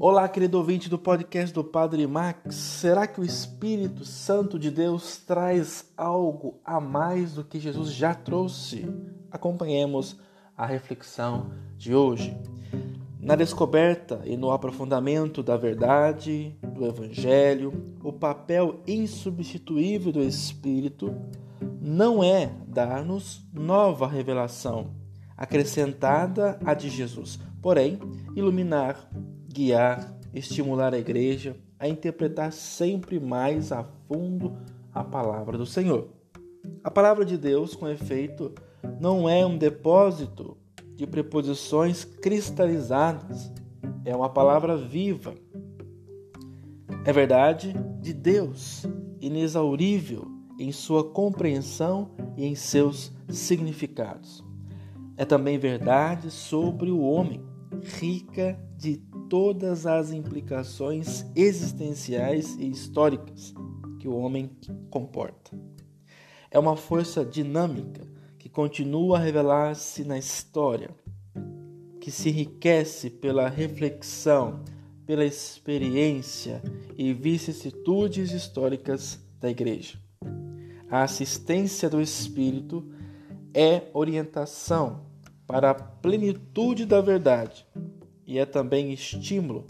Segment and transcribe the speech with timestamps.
[0.00, 2.54] Olá, querido ouvinte do podcast do Padre Max.
[2.54, 8.14] Será que o Espírito Santo de Deus traz algo a mais do que Jesus já
[8.14, 8.86] trouxe?
[9.28, 10.16] Acompanhemos
[10.56, 12.38] a reflexão de hoje.
[13.20, 21.12] Na descoberta e no aprofundamento da verdade, do Evangelho, o papel insubstituível do Espírito
[21.80, 24.92] não é dar-nos nova revelação,
[25.36, 27.98] acrescentada à de Jesus, porém,
[28.36, 29.10] iluminar
[29.48, 34.56] guiar, estimular a igreja a interpretar sempre mais a fundo
[34.92, 36.08] a palavra do Senhor.
[36.82, 38.52] A palavra de Deus, com efeito,
[39.00, 40.56] não é um depósito
[40.96, 43.52] de preposições cristalizadas,
[44.04, 45.34] é uma palavra viva.
[47.04, 48.84] É verdade de Deus,
[49.20, 50.26] inexaurível
[50.58, 54.44] em sua compreensão e em seus significados.
[55.16, 57.42] É também verdade sobre o homem,
[57.82, 63.54] rica de todas as implicações existenciais e históricas
[64.00, 64.50] que o homem
[64.90, 65.50] comporta.
[66.50, 68.06] É uma força dinâmica
[68.38, 70.90] que continua a revelar-se na história,
[72.00, 74.64] que se enriquece pela reflexão,
[75.04, 76.62] pela experiência
[76.96, 79.98] e vicissitudes históricas da Igreja.
[80.90, 82.88] A assistência do Espírito
[83.52, 85.02] é orientação
[85.46, 87.66] para a plenitude da verdade
[88.28, 89.64] e é também estímulo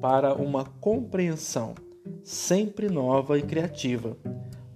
[0.00, 1.74] para uma compreensão
[2.22, 4.16] sempre nova e criativa,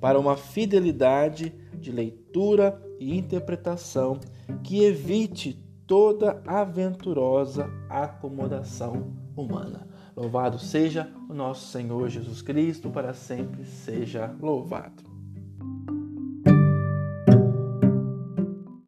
[0.01, 4.19] para uma fidelidade de leitura e interpretação
[4.65, 9.87] que evite toda aventurosa acomodação humana.
[10.17, 15.08] Louvado seja o nosso Senhor Jesus Cristo, para sempre seja louvado.